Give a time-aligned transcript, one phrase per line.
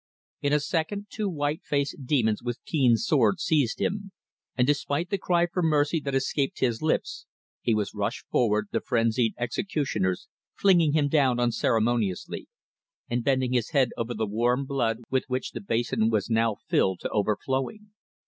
[0.41, 4.11] In a second two white faced demons with keen swords seized him,
[4.57, 7.27] and despite the cry for mercy that escaped his lips,
[7.61, 12.47] he was rushed forward, the frenzied executioners flinging him down unceremoniously,
[13.11, 16.99] and bending his head over the warm blood with which the basin was now filled
[17.01, 17.91] to overflowing.